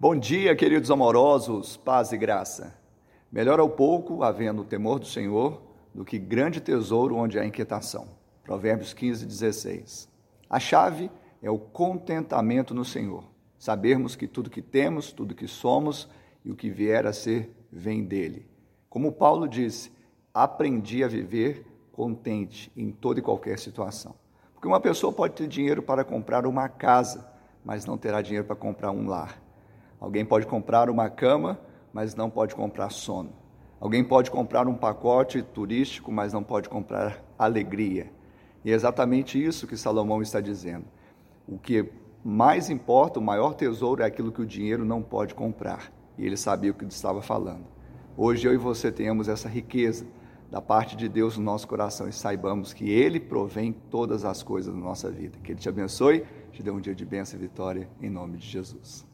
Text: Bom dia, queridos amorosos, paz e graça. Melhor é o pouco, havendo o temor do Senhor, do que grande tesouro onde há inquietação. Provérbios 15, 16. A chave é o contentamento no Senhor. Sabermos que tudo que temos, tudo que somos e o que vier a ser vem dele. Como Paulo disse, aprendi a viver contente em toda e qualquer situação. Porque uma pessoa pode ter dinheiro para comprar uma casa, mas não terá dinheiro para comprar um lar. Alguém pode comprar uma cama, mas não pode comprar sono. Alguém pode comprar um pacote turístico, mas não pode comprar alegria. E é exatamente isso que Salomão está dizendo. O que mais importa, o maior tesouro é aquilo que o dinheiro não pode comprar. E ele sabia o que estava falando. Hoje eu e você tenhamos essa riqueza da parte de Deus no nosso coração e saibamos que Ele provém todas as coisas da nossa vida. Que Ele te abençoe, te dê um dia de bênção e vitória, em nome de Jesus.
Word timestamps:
Bom 0.00 0.14
dia, 0.14 0.54
queridos 0.54 0.92
amorosos, 0.92 1.76
paz 1.76 2.12
e 2.12 2.16
graça. 2.16 2.72
Melhor 3.32 3.58
é 3.58 3.62
o 3.62 3.68
pouco, 3.68 4.22
havendo 4.22 4.62
o 4.62 4.64
temor 4.64 5.00
do 5.00 5.06
Senhor, 5.06 5.60
do 5.92 6.04
que 6.04 6.20
grande 6.20 6.60
tesouro 6.60 7.16
onde 7.16 7.36
há 7.36 7.44
inquietação. 7.44 8.06
Provérbios 8.44 8.94
15, 8.94 9.26
16. 9.26 10.08
A 10.48 10.60
chave 10.60 11.10
é 11.42 11.50
o 11.50 11.58
contentamento 11.58 12.72
no 12.72 12.84
Senhor. 12.84 13.24
Sabermos 13.58 14.14
que 14.14 14.28
tudo 14.28 14.48
que 14.48 14.62
temos, 14.62 15.10
tudo 15.10 15.34
que 15.34 15.48
somos 15.48 16.08
e 16.44 16.52
o 16.52 16.54
que 16.54 16.70
vier 16.70 17.04
a 17.04 17.12
ser 17.12 17.52
vem 17.68 18.04
dele. 18.04 18.46
Como 18.88 19.10
Paulo 19.10 19.48
disse, 19.48 19.90
aprendi 20.32 21.02
a 21.02 21.08
viver 21.08 21.66
contente 21.90 22.70
em 22.76 22.92
toda 22.92 23.18
e 23.18 23.22
qualquer 23.22 23.58
situação. 23.58 24.14
Porque 24.54 24.68
uma 24.68 24.78
pessoa 24.78 25.12
pode 25.12 25.34
ter 25.34 25.48
dinheiro 25.48 25.82
para 25.82 26.04
comprar 26.04 26.46
uma 26.46 26.68
casa, 26.68 27.28
mas 27.64 27.84
não 27.84 27.98
terá 27.98 28.22
dinheiro 28.22 28.46
para 28.46 28.54
comprar 28.54 28.92
um 28.92 29.08
lar. 29.08 29.47
Alguém 30.00 30.24
pode 30.24 30.46
comprar 30.46 30.88
uma 30.88 31.08
cama, 31.10 31.58
mas 31.92 32.14
não 32.14 32.30
pode 32.30 32.54
comprar 32.54 32.90
sono. 32.90 33.32
Alguém 33.80 34.02
pode 34.02 34.30
comprar 34.30 34.66
um 34.66 34.74
pacote 34.74 35.42
turístico, 35.42 36.10
mas 36.10 36.32
não 36.32 36.42
pode 36.42 36.68
comprar 36.68 37.22
alegria. 37.38 38.12
E 38.64 38.70
é 38.70 38.74
exatamente 38.74 39.42
isso 39.42 39.66
que 39.66 39.76
Salomão 39.76 40.20
está 40.20 40.40
dizendo. 40.40 40.84
O 41.46 41.58
que 41.58 41.90
mais 42.24 42.70
importa, 42.70 43.20
o 43.20 43.22
maior 43.22 43.54
tesouro 43.54 44.02
é 44.02 44.06
aquilo 44.06 44.32
que 44.32 44.42
o 44.42 44.46
dinheiro 44.46 44.84
não 44.84 45.02
pode 45.02 45.34
comprar. 45.34 45.92
E 46.16 46.26
ele 46.26 46.36
sabia 46.36 46.72
o 46.72 46.74
que 46.74 46.84
estava 46.84 47.22
falando. 47.22 47.64
Hoje 48.16 48.48
eu 48.48 48.52
e 48.52 48.56
você 48.56 48.90
tenhamos 48.90 49.28
essa 49.28 49.48
riqueza 49.48 50.04
da 50.50 50.60
parte 50.60 50.96
de 50.96 51.08
Deus 51.08 51.36
no 51.38 51.44
nosso 51.44 51.68
coração 51.68 52.08
e 52.08 52.12
saibamos 52.12 52.72
que 52.72 52.90
Ele 52.90 53.20
provém 53.20 53.72
todas 53.72 54.24
as 54.24 54.42
coisas 54.42 54.74
da 54.74 54.80
nossa 54.80 55.10
vida. 55.10 55.38
Que 55.42 55.52
Ele 55.52 55.60
te 55.60 55.68
abençoe, 55.68 56.24
te 56.50 56.62
dê 56.62 56.70
um 56.70 56.80
dia 56.80 56.94
de 56.94 57.04
bênção 57.04 57.38
e 57.38 57.42
vitória, 57.42 57.88
em 58.00 58.10
nome 58.10 58.38
de 58.38 58.46
Jesus. 58.46 59.07